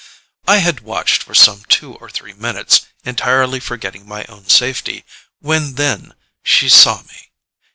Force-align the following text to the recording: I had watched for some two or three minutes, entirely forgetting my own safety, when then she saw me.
I 0.47 0.57
had 0.65 0.79
watched 0.79 1.21
for 1.21 1.35
some 1.35 1.63
two 1.65 1.93
or 1.93 2.09
three 2.09 2.33
minutes, 2.33 2.87
entirely 3.05 3.59
forgetting 3.59 4.07
my 4.07 4.25
own 4.25 4.47
safety, 4.49 5.05
when 5.37 5.75
then 5.75 6.15
she 6.41 6.69
saw 6.69 7.03
me. 7.03 7.29